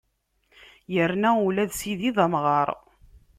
Yerna 0.93 1.31
ula 1.45 1.69
d 1.69 1.71
Sidi 1.79 2.09
d 2.15 2.17
amɣar! 2.25 2.69